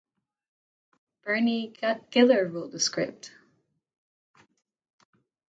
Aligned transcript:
Berne 1.21 1.71
Giler 2.09 2.47
wrote 2.47 2.71
the 2.71 2.79
script. 2.79 3.35